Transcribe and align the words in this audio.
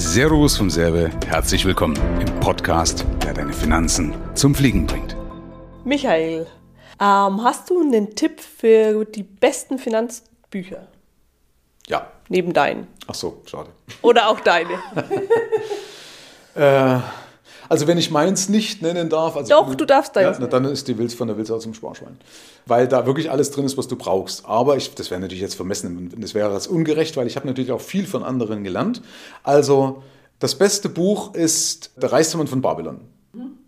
Servus 0.00 0.56
vom 0.56 0.70
Serbe, 0.70 1.10
herzlich 1.26 1.64
willkommen 1.64 1.96
im 2.20 2.38
Podcast, 2.38 3.04
der 3.24 3.34
deine 3.34 3.52
Finanzen 3.52 4.14
zum 4.36 4.54
Fliegen 4.54 4.86
bringt. 4.86 5.16
Michael, 5.84 6.46
ähm, 7.00 7.42
hast 7.42 7.68
du 7.68 7.80
einen 7.80 8.14
Tipp 8.14 8.40
für 8.40 9.04
die 9.04 9.24
besten 9.24 9.76
Finanzbücher? 9.80 10.86
Ja. 11.88 12.12
Neben 12.28 12.52
deinen. 12.52 12.86
Ach 13.08 13.14
so, 13.16 13.42
schade. 13.44 13.70
Oder 14.00 14.28
auch 14.28 14.38
deine. 14.38 14.74
äh, 16.54 17.00
also 17.68 17.86
wenn 17.86 17.98
ich 17.98 18.10
meins 18.10 18.48
nicht 18.48 18.82
nennen 18.82 19.08
darf. 19.08 19.36
Also 19.36 19.50
Doch, 19.54 19.74
du 19.74 19.84
darfst 19.84 20.16
deins 20.16 20.38
ja, 20.38 20.46
Dann 20.46 20.64
ist 20.64 20.88
die 20.88 20.96
Wilz 20.98 21.14
von 21.14 21.28
der 21.28 21.36
Wildsau 21.36 21.58
zum 21.58 21.74
Sparschwein. 21.74 22.16
Weil 22.66 22.88
da 22.88 23.06
wirklich 23.06 23.30
alles 23.30 23.50
drin 23.50 23.64
ist, 23.64 23.76
was 23.76 23.88
du 23.88 23.96
brauchst. 23.96 24.46
Aber 24.46 24.76
ich, 24.76 24.94
das 24.94 25.10
wäre 25.10 25.20
natürlich 25.20 25.42
jetzt 25.42 25.54
vermessen. 25.54 26.12
Das 26.18 26.34
wäre 26.34 26.52
jetzt 26.52 26.66
ungerecht, 26.66 27.16
weil 27.16 27.26
ich 27.26 27.36
habe 27.36 27.46
natürlich 27.46 27.72
auch 27.72 27.80
viel 27.80 28.06
von 28.06 28.22
anderen 28.22 28.64
gelernt. 28.64 29.02
Also 29.42 30.02
das 30.38 30.54
beste 30.54 30.88
Buch 30.88 31.34
ist 31.34 31.90
Der 31.96 32.12
Reichsmann 32.12 32.46
von 32.46 32.60
Babylon. 32.60 33.00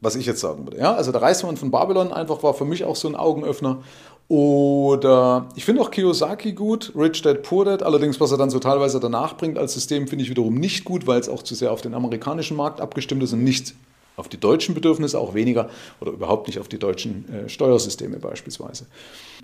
Was 0.00 0.16
ich 0.16 0.26
jetzt 0.26 0.40
sagen 0.40 0.66
würde. 0.66 0.78
Ja, 0.78 0.94
also 0.94 1.12
der 1.12 1.22
Reichsmann 1.22 1.56
von 1.56 1.70
Babylon 1.70 2.12
einfach 2.12 2.42
war 2.42 2.54
für 2.54 2.64
mich 2.64 2.84
auch 2.84 2.96
so 2.96 3.06
ein 3.06 3.14
Augenöffner. 3.14 3.82
Oder 4.32 5.50
ich 5.56 5.66
finde 5.66 5.82
auch 5.82 5.90
Kiyosaki 5.90 6.52
gut, 6.52 6.90
Rich 6.96 7.20
Dad 7.20 7.42
Poor 7.42 7.66
Dad. 7.66 7.82
Allerdings, 7.82 8.18
was 8.18 8.30
er 8.30 8.38
dann 8.38 8.48
so 8.48 8.60
teilweise 8.60 8.98
danach 8.98 9.36
bringt 9.36 9.58
als 9.58 9.74
System, 9.74 10.08
finde 10.08 10.24
ich 10.24 10.30
wiederum 10.30 10.54
nicht 10.54 10.84
gut, 10.84 11.06
weil 11.06 11.20
es 11.20 11.28
auch 11.28 11.42
zu 11.42 11.54
sehr 11.54 11.70
auf 11.70 11.82
den 11.82 11.92
amerikanischen 11.92 12.56
Markt 12.56 12.80
abgestimmt 12.80 13.22
ist 13.22 13.34
und 13.34 13.44
nicht 13.44 13.74
auf 14.16 14.28
die 14.28 14.40
deutschen 14.40 14.74
Bedürfnisse, 14.74 15.18
auch 15.18 15.34
weniger 15.34 15.68
oder 16.00 16.12
überhaupt 16.12 16.46
nicht 16.46 16.58
auf 16.58 16.68
die 16.68 16.78
deutschen 16.78 17.26
äh, 17.30 17.50
Steuersysteme 17.50 18.20
beispielsweise. 18.20 18.86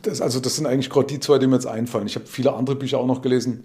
Das, 0.01 0.23
also 0.23 0.41
das 0.41 0.57
sind 0.57 0.65
eigentlich 0.65 0.89
gerade 0.89 1.09
die 1.09 1.21
zwei, 1.21 1.37
die 1.37 1.47
mir 1.47 1.57
jetzt 1.57 1.67
einfallen. 1.67 2.07
Ich 2.07 2.15
habe 2.15 2.25
viele 2.25 2.55
andere 2.55 2.75
Bücher 2.75 2.99
auch 2.99 3.07
noch 3.07 3.21
gelesen. 3.21 3.65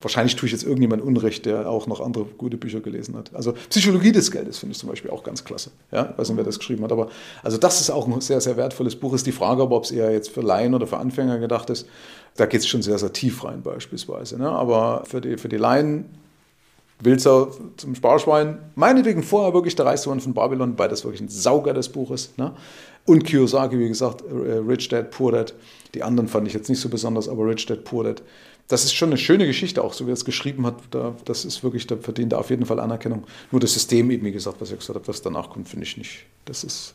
Wahrscheinlich 0.00 0.36
tue 0.36 0.46
ich 0.46 0.52
jetzt 0.52 0.62
irgendjemand 0.62 1.02
Unrecht, 1.02 1.44
der 1.44 1.68
auch 1.68 1.88
noch 1.88 2.00
andere 2.00 2.24
gute 2.24 2.56
Bücher 2.56 2.80
gelesen 2.80 3.16
hat. 3.16 3.34
Also 3.34 3.54
Psychologie 3.68 4.12
des 4.12 4.30
Geldes 4.30 4.58
finde 4.58 4.72
ich 4.72 4.78
zum 4.78 4.88
Beispiel 4.88 5.10
auch 5.10 5.24
ganz 5.24 5.44
klasse. 5.44 5.72
Ja, 5.90 6.10
ich 6.12 6.18
weiß 6.18 6.28
nicht, 6.28 6.36
wer 6.36 6.44
das 6.44 6.60
geschrieben 6.60 6.84
hat, 6.84 6.92
aber 6.92 7.08
also 7.42 7.58
das 7.58 7.80
ist 7.80 7.90
auch 7.90 8.06
ein 8.06 8.20
sehr, 8.20 8.40
sehr 8.40 8.56
wertvolles 8.56 8.94
Buch. 8.94 9.12
Ist 9.12 9.26
die 9.26 9.32
Frage, 9.32 9.62
ob 9.62 9.84
es 9.84 9.90
eher 9.90 10.12
jetzt 10.12 10.30
für 10.30 10.40
Laien 10.40 10.74
oder 10.74 10.86
für 10.86 10.98
Anfänger 10.98 11.38
gedacht 11.38 11.68
ist. 11.70 11.88
Da 12.36 12.46
geht 12.46 12.60
es 12.60 12.68
schon 12.68 12.80
sehr, 12.80 12.98
sehr 12.98 13.12
tief 13.12 13.42
rein 13.42 13.62
beispielsweise. 13.62 14.38
Ne? 14.38 14.48
Aber 14.48 15.02
für 15.04 15.20
die, 15.20 15.36
für 15.36 15.48
die 15.48 15.56
Laien 15.56 16.04
Wilzer 17.00 17.50
zum 17.76 17.94
Sparschwein, 17.94 18.58
meinetwegen 18.74 19.22
vorher 19.22 19.54
wirklich 19.54 19.76
der 19.76 19.86
Reichsmann 19.86 20.20
von 20.20 20.34
Babylon, 20.34 20.74
weil 20.78 20.88
das 20.88 21.04
wirklich 21.04 21.20
ein 21.20 21.28
Sauger 21.28 21.72
des 21.72 21.88
Buches. 21.88 22.32
Ne? 22.36 22.52
Und 23.04 23.24
Kiyosaki, 23.24 23.78
wie 23.78 23.88
gesagt, 23.88 24.22
äh, 24.22 24.58
Rich 24.58 24.88
Dad, 24.88 25.10
Poor 25.10 25.32
Dad. 25.32 25.54
Die 25.94 26.02
anderen 26.02 26.28
fand 26.28 26.46
ich 26.48 26.54
jetzt 26.54 26.68
nicht 26.68 26.80
so 26.80 26.88
besonders, 26.88 27.28
aber 27.28 27.46
Rich 27.46 27.66
Dad, 27.66 27.84
Poor 27.84 28.04
Dad. 28.04 28.22
Das 28.66 28.84
ist 28.84 28.92
schon 28.92 29.08
eine 29.08 29.16
schöne 29.16 29.46
Geschichte, 29.46 29.82
auch 29.82 29.94
so 29.94 30.06
wie 30.06 30.10
er 30.10 30.14
es 30.14 30.24
geschrieben 30.24 30.66
hat. 30.66 30.76
Da, 30.90 31.14
das 31.24 31.44
ist 31.44 31.62
wirklich, 31.62 31.86
da 31.86 31.96
verdient 31.96 32.34
er 32.34 32.40
auf 32.40 32.50
jeden 32.50 32.66
Fall 32.66 32.80
Anerkennung. 32.80 33.24
Nur 33.50 33.60
das 33.60 33.72
System, 33.72 34.10
eben 34.10 34.26
wie 34.26 34.32
gesagt, 34.32 34.60
was 34.60 34.70
ich 34.70 34.78
gesagt 34.78 34.96
habe, 34.96 35.08
was 35.08 35.22
danach 35.22 35.48
kommt, 35.48 35.68
finde 35.68 35.86
ich 35.86 35.96
nicht. 35.96 36.26
Das 36.44 36.64
ist 36.64 36.94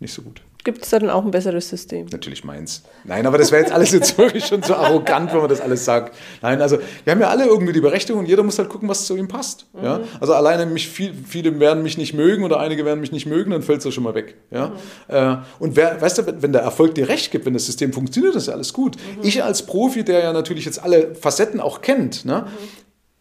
nicht 0.00 0.12
so 0.12 0.20
gut. 0.20 0.42
Gibt 0.64 0.84
es 0.84 0.90
da 0.90 0.98
dann 1.00 1.10
auch 1.10 1.24
ein 1.24 1.30
besseres 1.32 1.68
System? 1.68 2.06
Natürlich 2.12 2.44
meins. 2.44 2.82
Nein, 3.04 3.26
aber 3.26 3.36
das 3.36 3.50
wäre 3.50 3.62
jetzt 3.62 3.72
alles 3.72 3.90
jetzt 3.90 4.16
wirklich 4.18 4.46
schon 4.46 4.62
so 4.62 4.74
arrogant, 4.74 5.32
wenn 5.32 5.40
man 5.40 5.48
das 5.48 5.60
alles 5.60 5.84
sagt. 5.84 6.16
Nein, 6.40 6.62
also 6.62 6.78
wir 7.04 7.12
haben 7.12 7.20
ja 7.20 7.28
alle 7.28 7.46
irgendwie 7.46 7.72
die 7.72 7.80
Berechtigung 7.80 8.20
und 8.20 8.28
jeder 8.28 8.44
muss 8.44 8.58
halt 8.58 8.68
gucken, 8.68 8.88
was 8.88 9.06
zu 9.06 9.16
ihm 9.16 9.26
passt. 9.26 9.66
Mhm. 9.72 9.84
Ja? 9.84 10.00
Also 10.20 10.34
alleine 10.34 10.66
mich 10.66 10.88
viel, 10.88 11.12
viele 11.26 11.58
werden 11.58 11.82
mich 11.82 11.98
nicht 11.98 12.14
mögen 12.14 12.44
oder 12.44 12.60
einige 12.60 12.84
werden 12.84 13.00
mich 13.00 13.10
nicht 13.10 13.26
mögen, 13.26 13.50
dann 13.50 13.62
fällt 13.62 13.78
es 13.78 13.84
ja 13.86 13.90
schon 13.90 14.04
mal 14.04 14.14
weg. 14.14 14.36
Ja? 14.50 14.68
Mhm. 14.68 15.14
Äh, 15.14 15.36
und 15.58 15.76
wer, 15.76 16.00
weißt 16.00 16.18
du, 16.18 16.42
wenn 16.42 16.52
der 16.52 16.62
Erfolg 16.62 16.94
dir 16.94 17.08
recht 17.08 17.32
gibt, 17.32 17.44
wenn 17.44 17.54
das 17.54 17.66
System 17.66 17.92
funktioniert, 17.92 18.36
ist 18.36 18.46
ja 18.46 18.54
alles 18.54 18.72
gut. 18.72 18.96
Mhm. 18.96 19.26
Ich 19.26 19.42
als 19.42 19.66
Profi, 19.66 20.04
der 20.04 20.20
ja 20.20 20.32
natürlich 20.32 20.64
jetzt 20.64 20.82
alle 20.82 21.14
Facetten 21.14 21.60
auch 21.60 21.80
kennt, 21.80 22.24
ne? 22.24 22.46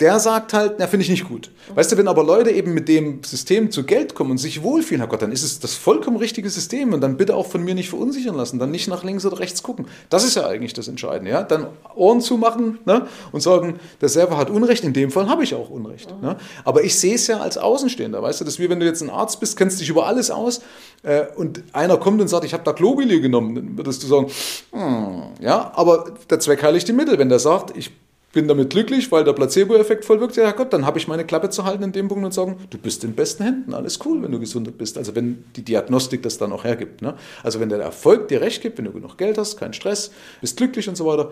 Der 0.02 0.19
sagt 0.19 0.53
halt, 0.53 0.75
na, 0.80 0.88
finde 0.88 1.03
ich 1.03 1.09
nicht 1.09 1.27
gut. 1.27 1.52
Weißt 1.75 1.91
du, 1.91 1.97
wenn 1.97 2.07
aber 2.07 2.23
Leute 2.23 2.49
eben 2.49 2.73
mit 2.73 2.88
dem 2.89 3.23
System 3.23 3.71
zu 3.71 3.83
Geld 3.83 4.16
kommen 4.16 4.31
und 4.31 4.39
sich 4.39 4.63
wohlfühlen, 4.63 4.99
Herr 4.99 5.08
Gott, 5.08 5.21
dann 5.21 5.31
ist 5.31 5.43
es 5.43 5.59
das 5.59 5.75
vollkommen 5.75 6.17
richtige 6.17 6.49
System 6.49 6.91
und 6.93 7.02
dann 7.02 7.17
bitte 7.17 7.35
auch 7.35 7.45
von 7.45 7.63
mir 7.63 7.75
nicht 7.75 7.89
verunsichern 7.89 8.36
lassen, 8.36 8.58
dann 8.58 8.71
nicht 8.71 8.87
nach 8.87 9.03
links 9.03 9.26
oder 9.26 9.39
rechts 9.39 9.61
gucken. 9.61 9.86
Das 10.09 10.23
ist 10.23 10.36
ja 10.36 10.48
eigentlich 10.48 10.73
das 10.73 10.87
Entscheidende, 10.87 11.31
ja. 11.31 11.43
Dann 11.43 11.67
Ohren 11.95 12.20
zumachen 12.20 12.80
ne? 12.86 13.08
und 13.31 13.42
sagen, 13.42 13.80
der 14.02 14.09
selber 14.09 14.37
hat 14.37 14.49
Unrecht, 14.49 14.83
in 14.83 14.93
dem 14.93 15.11
Fall 15.11 15.30
habe 15.30 15.43
ich 15.43 15.53
auch 15.53 15.70
Unrecht. 15.70 16.14
Mhm. 16.14 16.27
Ne? 16.27 16.36
Aber 16.65 16.83
ich 16.83 16.99
sehe 16.99 17.15
es 17.15 17.27
ja 17.27 17.39
als 17.39 17.58
Außenstehender, 17.58 18.21
weißt 18.21 18.42
du, 18.42 18.45
das 18.45 18.55
ist 18.55 18.59
wie 18.59 18.70
wenn 18.70 18.80
du 18.80 18.86
jetzt 18.86 19.02
ein 19.02 19.09
Arzt 19.11 19.39
bist, 19.39 19.55
kennst 19.55 19.80
dich 19.80 19.89
über 19.89 20.08
alles 20.08 20.31
aus 20.31 20.61
äh, 21.03 21.26
und 21.36 21.64
einer 21.73 21.97
kommt 21.97 22.21
und 22.21 22.27
sagt, 22.27 22.43
ich 22.43 22.53
habe 22.53 22.64
da 22.64 22.71
Globuli 22.71 23.21
genommen, 23.21 23.55
dann 23.55 23.77
würdest 23.77 24.02
du 24.03 24.08
sagen, 24.08 24.31
hm, 24.71 25.23
ja, 25.39 25.71
aber 25.76 26.11
der 26.30 26.39
Zweck 26.39 26.64
heiligt 26.64 26.87
die 26.87 26.93
Mittel. 26.93 27.17
Wenn 27.20 27.30
der 27.30 27.39
sagt, 27.39 27.77
ich 27.77 27.92
bin 28.33 28.47
damit 28.47 28.69
glücklich, 28.69 29.11
weil 29.11 29.23
der 29.23 29.33
Placebo-Effekt 29.33 30.05
voll 30.05 30.19
wirkt. 30.19 30.36
Ja 30.36 30.52
Gott, 30.52 30.71
dann 30.73 30.86
habe 30.86 30.97
ich 30.97 31.08
meine 31.08 31.25
Klappe 31.25 31.49
zu 31.49 31.65
halten 31.65 31.83
in 31.83 31.92
dem 31.92 32.08
Punkt 32.08 32.23
und 32.23 32.33
sagen, 32.33 32.58
du 32.69 32.77
bist 32.77 33.03
in 33.03 33.14
besten 33.14 33.43
Händen, 33.43 33.73
alles 33.73 33.99
cool, 34.05 34.21
wenn 34.21 34.31
du 34.31 34.39
gesund 34.39 34.77
bist. 34.77 34.97
Also 34.97 35.15
wenn 35.15 35.43
die 35.55 35.64
Diagnostik 35.64 36.23
das 36.23 36.37
dann 36.37 36.52
auch 36.52 36.64
hergibt. 36.64 37.02
Ne? 37.02 37.15
Also 37.43 37.59
wenn 37.59 37.70
der 37.70 37.80
Erfolg 37.80 38.27
dir 38.27 38.41
recht 38.41 38.61
gibt, 38.61 38.77
wenn 38.77 38.86
du 38.86 38.91
genug 38.91 39.17
Geld 39.17 39.37
hast, 39.37 39.58
kein 39.58 39.73
Stress, 39.73 40.11
bist 40.39 40.58
glücklich 40.58 40.87
und 40.87 40.95
so 40.95 41.05
weiter, 41.05 41.31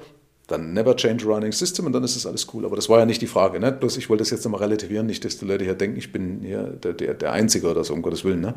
dann 0.52 0.74
never 0.74 0.96
change 0.96 1.26
running 1.26 1.52
system 1.52 1.86
und 1.86 1.94
dann 1.94 2.04
ist 2.04 2.16
es 2.16 2.26
alles 2.26 2.48
cool. 2.54 2.66
Aber 2.66 2.76
das 2.76 2.90
war 2.90 3.00
ja 3.00 3.06
nicht 3.06 3.22
die 3.22 3.28
Frage. 3.28 3.60
Ne? 3.60 3.72
Bloß 3.72 3.98
ich 3.98 4.10
wollte 4.10 4.22
das 4.22 4.32
jetzt 4.32 4.44
nochmal 4.44 4.62
relativieren, 4.62 5.06
nicht, 5.06 5.24
dass 5.24 5.38
die 5.38 5.46
Leute 5.46 5.64
hier 5.64 5.76
denken, 5.76 5.98
ich 5.98 6.12
bin 6.12 6.42
hier 6.42 6.64
der, 6.64 6.94
der, 6.94 7.14
der 7.14 7.32
Einzige 7.32 7.70
oder 7.70 7.84
so, 7.84 7.94
um 7.94 8.02
Gottes 8.02 8.24
Willen. 8.26 8.42
Ne? 8.42 8.56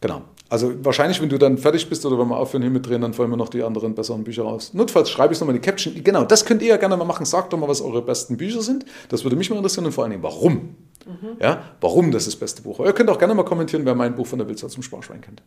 Genau. 0.00 0.22
Also 0.48 0.72
wahrscheinlich, 0.84 1.20
wenn 1.22 1.28
du 1.28 1.38
dann 1.38 1.58
fertig 1.58 1.88
bist 1.88 2.04
oder 2.04 2.18
wenn 2.18 2.28
wir 2.28 2.36
aufhören 2.36 2.62
hier 2.62 2.70
mitdrehen, 2.70 3.00
dann 3.00 3.14
fallen 3.14 3.30
mir 3.30 3.36
noch 3.36 3.48
die 3.48 3.62
anderen 3.62 3.94
besseren 3.94 4.22
Bücher 4.22 4.42
raus. 4.42 4.72
Notfalls 4.74 5.10
schreibe 5.10 5.32
ich 5.32 5.40
nochmal 5.40 5.54
die 5.54 5.60
Caption. 5.60 5.94
Genau, 6.04 6.24
das 6.24 6.44
könnt 6.44 6.62
ihr 6.62 6.68
ja 6.68 6.76
gerne 6.76 6.96
mal 6.96 7.04
machen. 7.04 7.24
Sagt 7.24 7.52
doch 7.52 7.58
mal, 7.58 7.68
was 7.68 7.80
eure 7.80 8.02
besten 8.02 8.36
Bücher 8.36 8.60
sind. 8.60 8.84
Das 9.08 9.24
würde 9.24 9.36
mich 9.36 9.50
mal 9.50 9.56
interessieren 9.56 9.86
und 9.86 9.92
vor 9.92 10.04
allen 10.04 10.10
Dingen, 10.10 10.22
warum. 10.22 10.76
Mhm. 11.06 11.36
Ja, 11.40 11.62
warum 11.80 12.10
das 12.10 12.24
das 12.24 12.36
beste 12.36 12.62
Buch 12.62 12.80
ist. 12.80 12.86
Ihr 12.86 12.92
könnt 12.92 13.10
auch 13.10 13.18
gerne 13.18 13.34
mal 13.34 13.44
kommentieren, 13.44 13.84
wer 13.84 13.94
mein 13.94 14.14
Buch 14.14 14.26
von 14.26 14.38
der 14.38 14.48
Wildsau 14.48 14.68
zum 14.68 14.82
Sparschwein 14.82 15.20
kennt. 15.20 15.42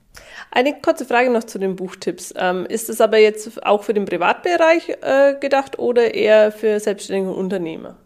Eine 0.51 0.79
kurze 0.81 1.05
Frage 1.05 1.29
noch 1.29 1.43
zu 1.43 1.59
den 1.59 1.75
Buchtipps. 1.75 2.33
Ähm, 2.37 2.65
ist 2.65 2.89
es 2.89 3.01
aber 3.01 3.17
jetzt 3.17 3.65
auch 3.65 3.83
für 3.83 3.93
den 3.93 4.05
Privatbereich 4.05 4.89
äh, 5.01 5.35
gedacht 5.39 5.79
oder 5.79 6.13
eher 6.13 6.51
für 6.51 6.79
selbstständige 6.79 7.33
Unternehmer? 7.33 7.97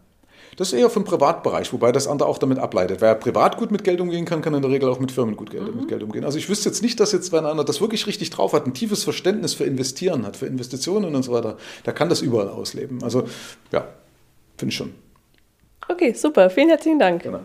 Das 0.56 0.72
ist 0.72 0.78
eher 0.78 0.90
vom 0.90 1.04
Privatbereich, 1.04 1.72
wobei 1.72 1.92
das 1.92 2.06
andere 2.06 2.28
auch 2.28 2.36
damit 2.36 2.58
ableitet. 2.58 3.00
Wer 3.00 3.14
privat 3.14 3.56
gut 3.56 3.70
mit 3.70 3.84
Geld 3.84 4.00
umgehen 4.00 4.26
kann, 4.26 4.42
kann 4.42 4.52
in 4.52 4.60
der 4.60 4.70
Regel 4.70 4.88
auch 4.90 5.00
mit 5.00 5.10
Firmen 5.10 5.34
gut 5.34 5.50
Geld, 5.50 5.66
mhm. 5.66 5.80
mit 5.80 5.88
Geld 5.88 6.02
umgehen. 6.02 6.24
Also 6.24 6.36
ich 6.36 6.48
wüsste 6.48 6.68
jetzt 6.68 6.82
nicht, 6.82 7.00
dass 7.00 7.12
jetzt, 7.12 7.32
wenn 7.32 7.46
einer 7.46 7.64
das 7.64 7.80
wirklich 7.80 8.06
richtig 8.06 8.28
drauf 8.30 8.52
hat, 8.52 8.66
ein 8.66 8.74
tiefes 8.74 9.02
Verständnis 9.02 9.54
für 9.54 9.64
Investieren 9.64 10.26
hat, 10.26 10.36
für 10.36 10.46
Investitionen 10.46 11.14
und 11.14 11.22
so 11.22 11.32
weiter, 11.32 11.56
der 11.86 11.94
kann 11.94 12.10
das 12.10 12.20
überall 12.20 12.48
ausleben. 12.48 13.02
Also 13.02 13.24
ja, 13.72 13.88
finde 14.58 14.72
ich 14.72 14.76
schon. 14.76 14.94
Okay, 15.88 16.12
super. 16.12 16.50
Vielen 16.50 16.68
herzlichen 16.68 16.98
Dank. 16.98 17.22
Genau. 17.22 17.40